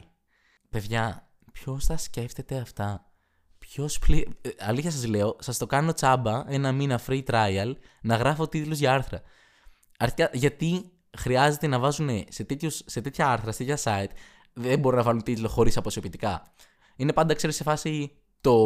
[0.68, 3.10] Παιδιά, ποιος θα σκέφτεται αυτά;
[3.58, 4.28] Ποιος πλη...
[4.40, 8.78] Ε, αλήθεια σας λέω, σας το κάνω τσάμπα ένα μήνα free trial να γράφω τίτλους
[8.78, 9.22] για άρθρα.
[10.02, 14.10] Αρχικά, γιατί χρειάζεται να βάζουν σε, τέτοιους, σε τέτοια άρθρα, σε τέτοια site,
[14.52, 16.52] δεν μπορούν να βάλουν τίτλο χωρίς αποσιοποιητικά.
[16.96, 18.56] Είναι πάντα, ξέρεις, σε φάση το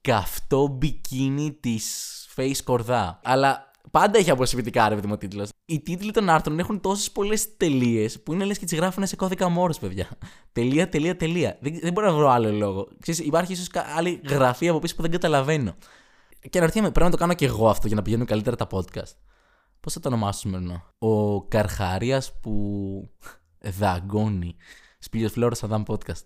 [0.00, 3.20] καυτό μπικίνι της face κορδά.
[3.24, 5.48] Αλλά πάντα έχει αποσιοποιητικά, ρε παιδί μου, τίτλος.
[5.64, 9.16] Οι τίτλοι των άρθρων έχουν τόσες πολλές τελείες που είναι λες και τις γράφουν σε
[9.16, 10.08] κώδικα μόρο, παιδιά.
[10.52, 11.58] τελεία, τελεία, τελεία.
[11.60, 12.88] Δεν, δεν μπορώ να βρω άλλο λόγο.
[13.00, 15.76] Ξέρεις, υπάρχει ίσως άλλη γραφή από πίσω που δεν καταλαβαίνω.
[16.50, 19.16] Και αναρωτιέμαι, πρέπει να το κάνω και εγώ αυτό για να πηγαίνουν καλύτερα τα podcast.
[19.82, 20.84] Πώς θα το ονομάσω σημερινό.
[20.98, 23.10] Ο Καρχαρία που
[23.60, 24.56] δαγκώνει.
[24.98, 26.24] Σπίλιος Φλόρο Αδάμ Podcast.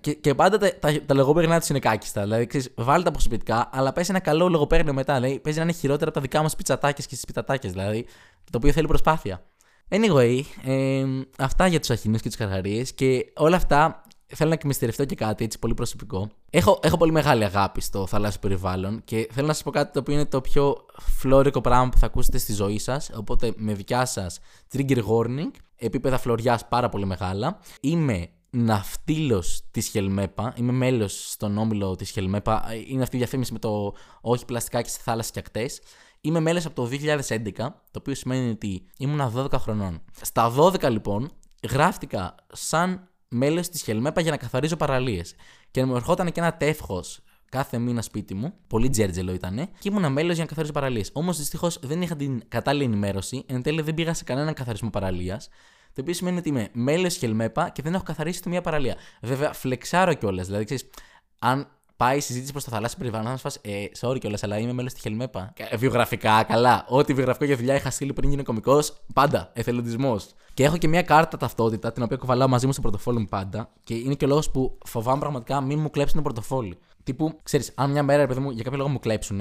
[0.00, 2.22] Και, και πάντα τα, τα, τα λογοπαίγνια τους είναι κάκιστα.
[2.22, 5.14] Δηλαδή, ξέρεις, βάλει τα αποσυπητικά, αλλά πες ένα καλό λογοπαίγνιο μετά.
[5.14, 7.70] Δηλαδή, παίζει να είναι χειρότερα από τα δικά μας πιτσατάκια και στι πιτσατάκια.
[7.70, 8.06] Δηλαδή,
[8.50, 9.42] το οποίο θέλει προσπάθεια.
[9.88, 11.04] Anyway, ε,
[11.38, 12.92] αυτά για τους αχινού και τι καρχαρίες.
[12.92, 14.02] Και όλα αυτά
[14.34, 16.30] θέλω να εκμυστηρευτώ και κάτι έτσι πολύ προσωπικό.
[16.50, 19.98] Έχω, έχω πολύ μεγάλη αγάπη στο θαλάσσιο περιβάλλον και θέλω να σας πω κάτι το
[19.98, 20.86] οποίο είναι το πιο
[21.18, 23.10] φλόρικο πράγμα που θα ακούσετε στη ζωή σας.
[23.14, 24.38] Οπότε με δικιά σας
[24.72, 27.58] trigger warning, επίπεδα φλωριάς πάρα πολύ μεγάλα.
[27.80, 30.54] Είμαι ναυτίλος της Χελμέπα.
[30.56, 32.64] Είμαι μέλος στον όμιλο της Χελμέπα.
[32.88, 35.80] Είναι αυτή η διαφήμιση με το όχι πλαστικά σε θάλασσε και ακτές.
[36.20, 37.52] Είμαι μέλος από το 2011,
[37.90, 40.00] το οποίο σημαίνει ότι ήμουν 12 χρονών.
[40.20, 41.30] Στα 12 λοιπόν
[41.70, 45.34] γράφτηκα σαν μέλο της Χελμέπα για να καθαρίζω παραλίες.
[45.70, 48.54] Και μου ερχόταν και ένα τεύχος κάθε μήνα σπίτι μου.
[48.66, 49.68] Πολύ τζέρτζελο ήταν.
[49.78, 51.10] Και ήμουν μέλος για να καθαρίζω παραλίες.
[51.12, 53.44] Όμως δυστυχώς δεν είχα την κατάλληλη ενημέρωση.
[53.46, 55.48] Εν τέλει δεν πήγα σε κανέναν καθαρισμό παραλίας.
[55.92, 58.96] Το οποίο σημαίνει ότι είμαι μέλος Χελμέπα και δεν έχω καθαρίσει τη μία παραλία.
[59.22, 60.46] Βέβαια, φλεξάρω κιόλας.
[60.46, 60.90] Δηλαδή, ξέρεις,
[61.38, 64.72] αν πάει η συζήτηση προς το θαλάσσιο περιβάλλον, να μα ε, sorry κιόλας, αλλά είμαι
[64.72, 65.52] μέλος στη Χελμέπα.
[65.56, 66.84] Ε, βιογραφικά, καλά.
[66.88, 69.50] Ό,τι βιογραφικό για δουλειά είχα στείλει πριν γίνω κωμικός, πάντα.
[69.52, 70.26] Εθελοντισμός.
[70.54, 73.68] Και έχω και μια κάρτα ταυτότητα, την οποία κουβαλάω μαζί μου στο πορτοφόλι μου πάντα.
[73.84, 76.78] Και είναι και ο λόγος που φοβάμαι πραγματικά μην μου κλέψουν το πορτοφόλι.
[77.02, 79.40] Τύπου, ξέρεις, αν μια μέρα, παιδί μου, για κάποιο λόγο μου κλέψουν,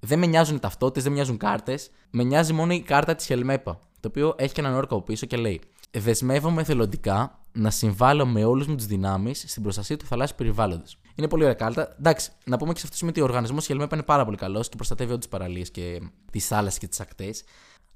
[0.00, 1.90] δεν με νοιάζουν οι ταυτότητες, δεν με νοιάζουν κάρτες.
[2.10, 3.80] Με νοιάζει μόνο η κάρτα της Χελμέπα.
[4.00, 5.60] Το οποίο έχει και έναν όρκο από πίσω και λέει:
[5.90, 10.98] Δεσμεύομαι εθελοντικά να συμβάλλω με όλους μου τι δυνάμεις στην προστασία του θαλάσσιου περιβάλλοντος.
[11.14, 11.94] Είναι πολύ ωραία κάρτα.
[11.98, 14.36] Εντάξει, να πούμε και σε αυτό το σημείο ότι ο οργανισμός Χελμέπα είναι πάρα πολύ
[14.36, 16.00] καλός και προστατεύει όλε τις παραλίες και
[16.32, 17.44] τις θάλασσες και τις ακτές.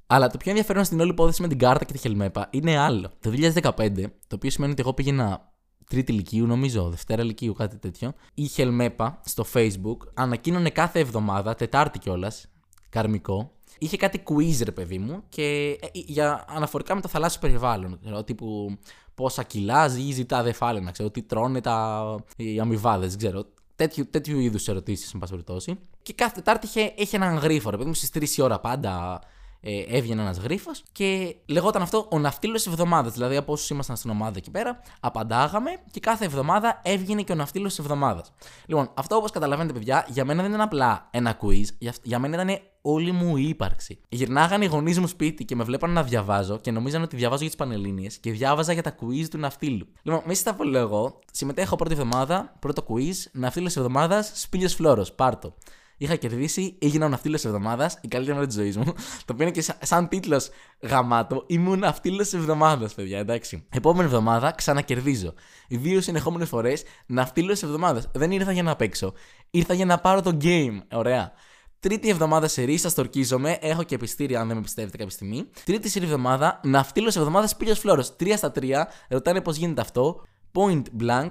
[0.06, 3.10] Αλλά το πιο ενδιαφέρον στην όλη υπόθεση με την κάρτα και τη Χελμέπα είναι άλλο.
[3.20, 5.52] Το 2015, το οποίο σημαίνει ότι εγώ πήγαινα
[5.90, 8.12] τρίτη ηλικίου, νομίζω, δευτέρα ηλικίου, κάτι τέτοιο.
[8.34, 12.46] Η Χελμέπα στο Facebook ανακοίνωνε κάθε εβδομάδα, Τετάρτη κιόλας,
[12.88, 18.00] καρμικό, είχε κάτι quiz, ρε παιδί μου, και ε, για αναφορικά με το θαλάσσιο περιβάλλον.
[18.24, 18.78] Τύπου
[19.14, 22.16] πόσα κιλά ζύγει τα αδεφάλαινα, ξέρω, τι τρώνε τα...
[22.36, 23.44] οι αμοιβάδες, ξέρω.
[23.76, 25.78] Τέτοιου, τέτοιου είδους ερωτήσεις, εν πάση περιπτώσει.
[26.02, 29.20] Και κάθε Τετάρτη είχε, είχε έναν γρίφο, ρε παιδί μου, στις 3 η ώρα πάντα
[29.60, 33.12] ε, έβγαινε ένας γρίφος και λεγόταν αυτό ο ναυτίλος εβδομάδας.
[33.12, 37.34] Δηλαδή, από όσους ήμασταν στην ομάδα εκεί πέρα, απαντάγαμε και κάθε εβδομάδα έβγαινε και ο
[37.34, 38.32] ναυτίλος εβδομάδας.
[38.66, 42.42] Λοιπόν, αυτό όπως καταλαβαίνετε, παιδιά, για μένα δεν είναι απλά ένα quiz, για, για μένα
[42.42, 44.00] ήταν όλη μου η ύπαρξη.
[44.08, 47.50] Γυρνάγανε οι γονείς μου σπίτι και με βλέπαν να διαβάζω και νομίζαν ότι διαβάζω για
[47.50, 49.86] τις Πανελίνε και διάβαζα για τα quiz του ναυτίλου.
[50.02, 55.54] Λοιπόν, μέσα στα πω εγώ, συμμετέχω πρώτη εβδομάδα, πρώτο quiz, ναυτίλος εβδομάδας, σπίλιος φλόρος, πάρτο
[55.96, 58.84] είχα κερδίσει, έγινα ο ναυτίλο εβδομάδας, η καλύτερη μέρα της ζωής μου.
[59.24, 60.48] Το οποίο είναι και σαν τίτλος
[60.80, 61.44] γαμάτο.
[61.46, 63.66] Ήμουν ναυτίλο εβδομάδας, παιδιά, εντάξει.
[63.70, 65.34] Επόμενη εβδομάδα ξανακερδίζω.
[65.68, 68.08] Δύο συνεχόμενες φορές ναυτίλο εβδομάδας.
[68.14, 69.12] Δεν ήρθα για να παίξω.
[69.50, 70.80] Ήρθα για να πάρω το game.
[70.92, 71.32] Ωραία.
[71.80, 73.58] Τρίτη εβδομάδα σε ρίσα, στορκίζομαι.
[73.60, 75.50] Έχω και επιστήρια, αν δεν με πιστεύετε κάποια στιγμή.
[75.64, 78.16] Τρίτη σειρή εβδομάδα, ναυτίλο εβδομάδας, πήλιο φλόρος.
[78.16, 80.22] Τρία στα τρία, ρωτάνε πώς γίνεται αυτό.
[80.52, 81.28] Point blank.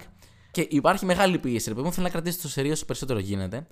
[0.52, 1.74] Και υπάρχει μεγάλη πίεση.
[1.74, 3.68] Ρε, θέλω να κρατήσω το σερίο όσο περισσότερο γίνεται.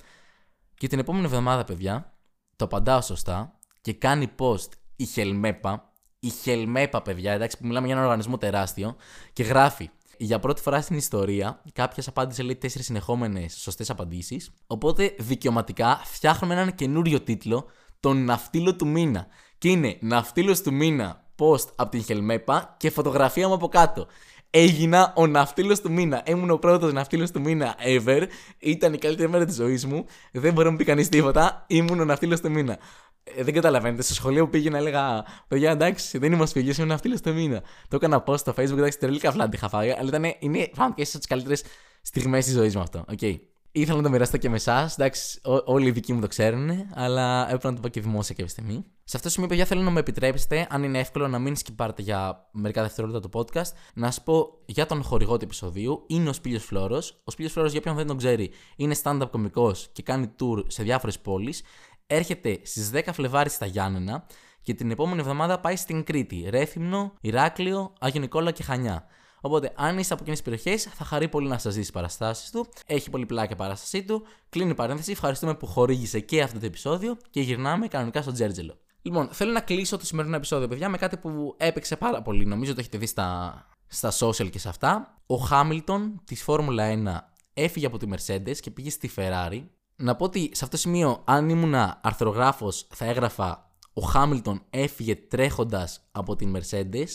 [0.77, 2.13] Και την επόμενη εβδομάδα, παιδιά,
[2.55, 5.91] το απαντάω σωστά και κάνει post η Χελμέπα.
[6.19, 8.95] Η Χελμέπα, παιδιά, εντάξει, που μιλάμε για ένα οργανισμό τεράστιο
[9.33, 9.89] και γράφει.
[10.17, 14.51] Για πρώτη φορά στην ιστορία, κάποιος απάντησε λέει τέσσερις συνεχόμενες σωστές απαντήσεις.
[14.67, 17.65] Οπότε δικαιωματικά φτιάχνουμε έναν καινούριο τίτλο,
[17.99, 19.27] τον ναυτίλο του μήνα.
[19.57, 24.07] Και είναι ναυτίλος του μήνα post από την Χελμέπα και φωτογραφία μου από κάτω.
[24.55, 26.23] Έγινα ο ναυτίλος του μήνα.
[26.25, 28.23] Ήμουν ο πρώτος ναυτίλος του μήνα ever.
[28.59, 30.05] Ήταν η καλύτερη μέρα της ζωής μου.
[30.31, 31.65] Δεν μπορεί να μου πει κανείς τίποτα.
[31.67, 32.77] Ήμουν ο ναυτίλος του μήνα.
[33.23, 34.01] Ε, δεν καταλαβαίνετε.
[34.01, 37.61] Στο σχολείο που πήγαινα έλεγα Παιδιά, εντάξει, δεν είμαι φίλο, είμαι ναυτίλος του μήνα.
[37.87, 39.91] Το έκανα post στο Facebook, εντάξει, τρελή καφλά είχα φάει.
[39.91, 41.63] Αλλά ήταν, είναι πραγματικά ίσω τις καλύτερες
[42.01, 43.05] στιγμές της ζωής μου αυτό.
[43.19, 43.39] Okay.
[43.75, 44.97] Ήθελα να το μοιραστώ και με εσάς.
[44.97, 48.51] Εντάξει, όλοι οι δικοί μου το ξέρουν, αλλά έπρεπε να το πω και δημόσια κάποια
[48.51, 48.85] στιγμή.
[49.03, 52.01] Σε αυτό το σημείο, παιδιά, θέλω να με επιτρέψετε, αν είναι εύκολο να μην σκυπάρετε
[52.01, 56.03] για μερικά δευτερόλεπτα το podcast, να σας πω για τον χορηγό του επεισοδίου.
[56.07, 57.01] Είναι ο Σπίλιος Φλόρο.
[57.23, 60.83] Ο Σπίλιος Φλόρο, για ποιον δεν τον ξέρει, είναι stand-up κωμικός και κάνει tour σε
[60.83, 61.61] διάφορες πόλεις.
[62.07, 64.25] Έρχεται στις 10 Φλεβάρι στα Γιάννενα
[64.61, 69.05] και την επόμενη εβδομάδα πάει στην Κρήτη, Ρέθυμνο, Ηράκλειο, Άγιο Νικόλα και Χανιά.
[69.45, 72.51] Οπότε, αν είστε από εκείνες τις περιοχές, θα χαρεί πολύ να σας δει τις παραστάσεις
[72.51, 72.67] του.
[72.85, 74.23] Έχει πολύ πλάκα η παράστασή του.
[74.49, 75.11] Κλείνει η παρένθεση.
[75.11, 78.77] Ευχαριστούμε που χορήγησε και αυτό το επεισόδιο και γυρνάμε κανονικά στο Τζέρτζελο.
[79.01, 82.45] Λοιπόν, θέλω να κλείσω το σημερινό επεισόδιο, παιδιά, με κάτι που έπαιξε πάρα πολύ.
[82.45, 85.17] Νομίζω το έχετε δει στα, στα social και σε αυτά.
[85.25, 89.63] Ο Χάμιλτον της Φόρμουλα 1 έφυγε από τη Mercedes και πήγε στη Ferrari.
[89.95, 95.15] Να πω ότι σε αυτό το σημείο, αν ήμουν αρθρογράφος, θα έγραφα ο Χάμιλτον έφυγε
[95.15, 97.07] τρέχοντας από την Mercedes.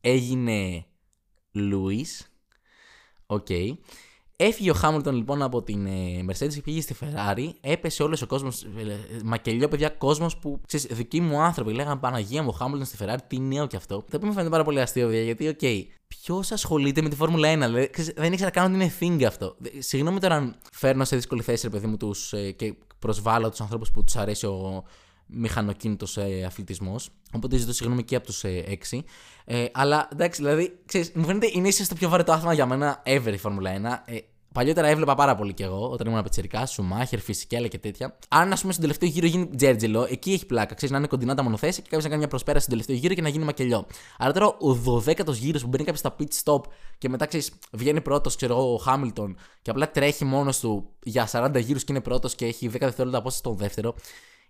[0.00, 0.86] Έγινε
[1.56, 2.30] Λούις.
[3.26, 3.46] Οκ.
[4.38, 7.48] Έφυγε ο Χάμιλτον λοιπόν από την ε, Mercedes και πήγε στη Ferrari.
[7.60, 8.62] Έπεσε όλος ο κόσμος.
[8.62, 8.68] Ε,
[9.24, 10.60] μακελιό, παιδιά, κόσμος που.
[10.66, 13.94] Ξέρεις, δικοί μου άνθρωποι λέγανε Παναγία μου, ο Χάμιλτον στη Ferrari, τι νέο κι αυτό.
[13.94, 17.16] Το οποίο μου φαίνεται πάρα πολύ αστείο, παιδιά, γιατί, ok, okay, ποιος ασχολείται με τη
[17.16, 19.56] Φόρμουλα 1, δηλαδή, ξέρεις, δεν ήξερα καν ότι είναι thing αυτό.
[19.78, 23.60] Συγγνώμη τώρα αν φέρνω σε δύσκολη θέση, ρε παιδί μου, τους, ε, και προσβάλλω τους
[23.60, 24.84] ανθρώπους που τους αρέσει ο,
[25.26, 27.10] μηχανοκίνητος ε, αθλητισμός.
[27.32, 29.04] Οπότε ζητώ συγγνώμη και από τους ε, έξι.
[29.44, 33.02] Ε, αλλά εντάξει, δηλαδή, ξέρεις, μου φαίνεται είναι ίσω το πιο βαρετό άθλημα για μένα
[33.06, 34.12] ever η Φόρμουλα 1.
[34.14, 34.18] Ε,
[34.56, 38.18] παλιότερα έβλεπα πάρα πολύ κι εγώ όταν ήμουν πετσερικά, Σουμάχερ, φυσικά και τέτοια.
[38.28, 40.74] Αν ας πούμε στον τελευταίο γύρο γίνει τζέρτζελο, εκεί έχει πλάκα.
[40.74, 43.14] Ξέρεις να είναι κοντινά τα μονοθέσια και κάποιος να κάνει μια προσπέραση στον τελευταίο γύρο
[43.14, 43.86] και να γίνει μακελιό.
[44.18, 46.60] Αλλά τώρα ο 12ο γύρος που μπαίνει κάποιος στα pit stop
[46.98, 51.28] και μετά ξέρεις, βγαίνει πρώτος, ξέρω εγώ, ο Χάμιλτον και απλά τρέχει μόνος του για
[51.32, 53.94] 40 γύρους και είναι πρώτος και έχει 10 δευτερόλεπτα απόσταση στον δεύτερο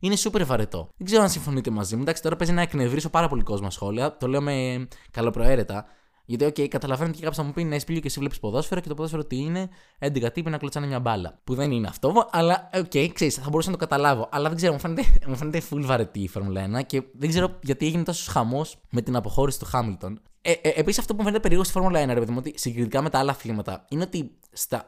[0.00, 0.88] είναι super βαρετό.
[0.96, 2.02] Δεν ξέρω αν συμφωνείτε μαζί μου.
[2.02, 4.16] Εντάξει, τώρα παίζει να εκνευρίσω πάρα πολύ κόσμο σχόλια.
[4.16, 5.86] Το λέω με καλοπροαίρετα.
[6.28, 8.80] Γιατί, ok, okay, καταλαβαίνω και κάποιος θα μου πει ναι, Σπήλιο και εσύ βλέπεις ποδόσφαιρο
[8.80, 11.40] και το ποδόσφαιρο τι είναι, 11 τύποι να κλωτσάνε μια μπάλα.
[11.44, 14.28] Που δεν είναι αυτό, αλλά ok, okay, ξέρεις, θα μπορούσα να το καταλάβω.
[14.30, 17.58] Αλλά δεν ξέρω, μου φαίνεται, μου φαίνεται full βαρετή η Φόρμουλα 1 και δεν ξέρω
[17.62, 20.20] γιατί έγινε τόσο χαμός με την αποχώρηση του Χάμιλτον.
[20.48, 22.52] Ε, ε, Επίσης, αυτό που μου φαίνεται περίεργο στη Φόρμουλα 1, ρε παιδί μου, ότι
[22.56, 24.30] συγκριτικά με τα άλλα αθλήματα, είναι ότι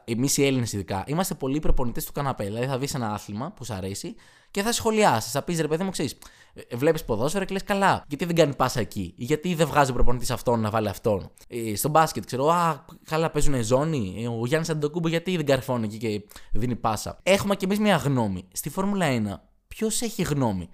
[0.05, 2.43] εμείς οι Έλληνες ειδικά είμαστε πολύ προπονητές του καναπέ.
[2.43, 4.15] Δηλαδή, θα δεις ένα άθλημα που σου αρέσει
[4.51, 5.31] και θα σχολιάσεις.
[5.31, 6.17] Θα πεις ρε παιδί μου, ξέρεις,
[6.53, 8.03] ε, βλέπεις ποδόσφαιρο και λες καλά.
[8.07, 11.75] Γιατί δεν κάνει πάσα εκεί, γιατί δεν βγάζει ο προπονητής αυτόν να βάλει αυτόν; Ε,
[11.75, 14.15] στο μπάσκετ, ξέρω, Α, καλά παίζουν ζώνη.
[14.23, 17.95] Ε, ο Γιάννης Αντοκούμπο, γιατί δεν καρφώνει εκεί και δίνει πάσα; Έχουμε κι εμείς μια
[17.95, 18.47] γνώμη.
[18.53, 20.69] Στη Φόρμουλα 1, ποιος έχει γνώμη;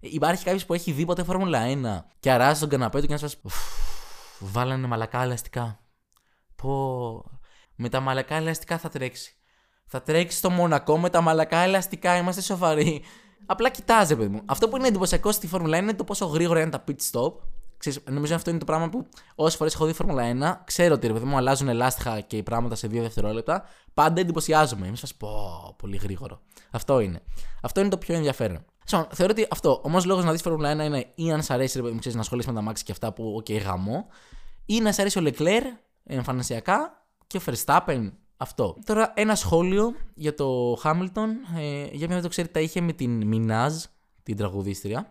[0.00, 3.12] Ε, υπάρχει κάποιος που έχει δει ποτέ Φόρμουλα 1 και αράζει τον καναπέ του και
[3.12, 3.36] να σας.
[4.38, 5.80] Βάλανε μαλακά ελαστικά.
[6.56, 7.24] Πω.
[7.74, 9.36] Με τα μαλακά ελαστικά θα τρέξει.
[9.86, 13.02] Θα τρέξει στο Μονακό με τα μαλακά ελαστικά, είμαστε σοβαροί.
[13.46, 14.42] Απλά κοιτάζει, παιδί μου.
[14.46, 17.32] Αυτό που είναι εντυπωσιακό στη Φόρμουλα 1 είναι το πόσο γρήγορα είναι τα pit stop.
[17.76, 21.06] Ξέρεις, νομίζω αυτό είναι το πράγμα που όσες φορές έχω δει Φόρμουλα 1, ξέρω ότι
[21.06, 23.64] ρε παιδί μου αλλάζουν ελάστιχα και οι πράγματα σε δύο δευτερόλεπτα.
[23.94, 24.86] Πάντα εντυπωσιάζομαι.
[24.86, 26.40] Είμαι σα πω πολύ γρήγορο.
[26.70, 27.22] Αυτό είναι.
[27.62, 28.64] Αυτό είναι το πιο ενδιαφέρον.
[28.90, 29.80] So, θεωρώ ότι αυτό.
[29.82, 31.98] Ο μόνος λόγος να δεις Φόρμουλα 1 είναι ή αν σ' αρέσει ρε παιδί μου,
[31.98, 34.06] ξέρεις, να ασχολείσαι με τ' αμάξια και αυτά που, ok, okay, γαμώ,
[34.66, 35.62] ή να σ' αρέσει ο Leclerc
[36.04, 38.76] εμφανισιακά και ο Verstappen αυτό.
[38.84, 41.28] Τώρα ένα σχόλιο για το Hamilton.
[41.58, 43.74] Ε, για ποιον δεν το ξέρει, τα είχε με την Μινάζ,
[44.22, 45.10] την τραγουδίστρια.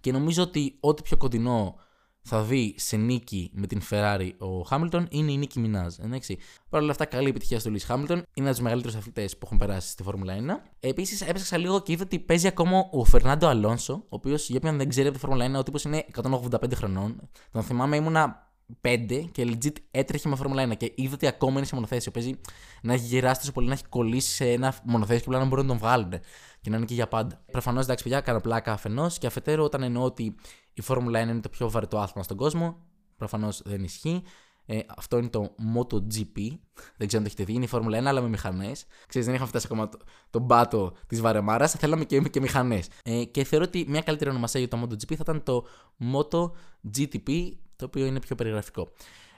[0.00, 1.74] Και νομίζω ότι ό,τι πιο κοντινό
[2.22, 5.94] θα δει σε νίκη με την Ferrari ο Χάμιλτον είναι η νίκη Μινάζ.
[5.98, 6.38] Εντάξει.
[6.68, 8.16] Παρ' όλα αυτά, καλή επιτυχία στο Λουί Χάμιλτον.
[8.16, 10.38] Είναι ένας από του μεγαλύτερου αθλητές που έχουν περάσει στη Φόρμουλα 1.
[10.80, 14.76] Επίσης, έψαξα λίγο και είδα ότι παίζει ακόμα ο Φερνάντο Αλόνσο, ο οποίος για όποιον
[14.76, 17.28] δεν ξέρει από τη Φόρμουλα 1, ο τύπος είναι 185 χρονών.
[17.50, 21.66] Τον θυμάμαι, ήμουνα 5 και legit έτρεχε με Φόρμουλα 1 και είδε ότι ακόμα είναι
[21.66, 22.10] σε μονοθέσιο.
[22.10, 22.40] Παίζει
[22.82, 25.66] να έχει γεράσει τόσο πολύ, να έχει κολλήσει σε ένα μονοθέσιο και πλέον να μπορούν
[25.66, 26.10] να τον βγάλουν
[26.60, 27.44] και να είναι και για πάντα.
[27.50, 30.34] Προφανώς εντάξει, παιδιά, κάνω πλάκα αφενός και αφετέρου όταν εννοώ ότι
[30.72, 32.76] η Φόρμουλα 1 είναι το πιο βαρετό άθλημα στον κόσμο,
[33.16, 34.22] προφανώς δεν ισχύει.
[34.72, 36.58] Ε, αυτό είναι το MotoGP.
[36.96, 37.52] Δεν ξέρω αν το έχετε δει.
[37.52, 38.84] Είναι η Φόρμουλα 1, αλλά με μηχανές.
[39.06, 39.98] Ξέρετε, δεν είχαμε φτάσει ακόμα το,
[40.30, 41.72] τον πάτο της βαρεμάρας.
[41.72, 42.88] Θέλαμε και, και μηχανές.
[43.04, 45.66] Ε, και θεωρώ ότι μια καλύτερη ονομασία για το MotoGP θα ήταν το
[46.14, 48.88] MotoΓΤΠ το οποίο είναι πιο περιγραφικό.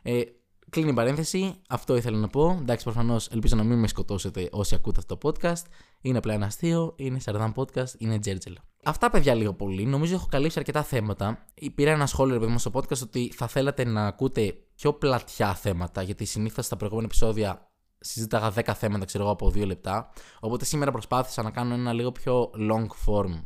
[0.02, 0.22] Ε,
[0.70, 1.54] κλείνει η παρένθεση.
[1.68, 2.58] Αυτό ήθελα να πω.
[2.60, 5.62] Εντάξει, προφανώς ελπίζω να μην με σκοτώσετε όσοι ακούτε αυτό το podcast.
[6.00, 8.56] Είναι απλά ένα αστείο, είναι Σαρδάμ podcast, είναι Τζέρτζελ.
[8.84, 9.84] Αυτά, παιδιά, λίγο πολύ.
[9.84, 11.38] Νομίζω έχω καλύψει αρκετά θέματα.
[11.74, 16.02] Πήρα ένα σχόλιο, παιδί μου, στο podcast ότι θα θέλατε να ακούτε πιο πλατιά θέματα,
[16.02, 20.10] γιατί συνήθως στα προηγούμενα επεισόδια συζήταγα 10 θέματα, ξέρω εγώ, από 2 λεπτά.
[20.40, 23.40] Οπότε σήμερα προσπάθησα να κάνω ένα λίγο πιο long form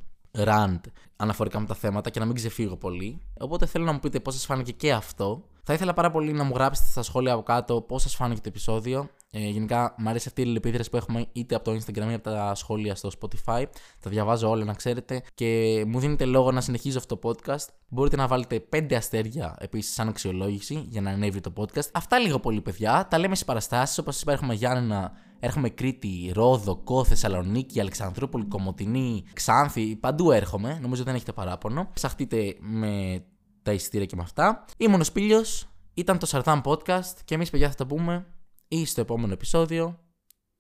[0.44, 0.80] rant
[1.16, 3.20] αναφορικά με τα θέματα και να μην ξεφύγω πολύ.
[3.38, 5.44] Οπότε θέλω να μου πείτε πώς σας φάνηκε και αυτό.
[5.62, 8.48] Θα ήθελα πάρα πολύ να μου γράψετε στα σχόλια από κάτω πώς σας φάνηκε το
[8.48, 9.08] επεισόδιο.
[9.32, 12.22] Ε, γενικά, μου αρέσει αυτή η αλληλεπίδραση που έχουμε είτε από το Instagram είτε από
[12.22, 13.64] τα σχόλια στο Spotify.
[14.00, 15.22] Τα διαβάζω όλα, να ξέρετε.
[15.34, 17.66] Και μου δίνετε λόγο να συνεχίζω αυτό το podcast.
[17.88, 21.88] Μπορείτε να βάλετε 5 αστέρια επίσης σαν αξιολόγηση για να ανέβει το podcast.
[21.92, 23.06] Αυτά λίγο πολύ, παιδιά.
[23.10, 23.98] Τα λέμε στι παραστάσεις.
[23.98, 29.96] Όπως σας είπα, έχουμε Γιάννενα, έρχομαι Κρήτη, Ρόδο, Κό, Θεσσαλονίκη, Αλεξανδρούπολη, Κομωτινή, Ξάνθη.
[29.96, 30.78] Παντού έρχομαι.
[30.82, 31.90] Νομίζω δεν έχετε παράπονο.
[31.92, 33.24] Ψαχτείτε με
[33.62, 34.64] τα εισιτήρια και με αυτά.
[34.76, 38.26] Ήμουν ο Σπίλιος, ήταν το Σαρδάμ Podcast και εμείς παιδιά θα τα πούμε
[38.68, 40.00] ή στο επόμενο επεισόδιο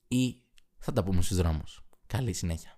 [0.08, 0.42] ή
[0.78, 1.80] θα τα πούμε στους δρόμους.
[2.06, 2.75] Καλή συνέχεια.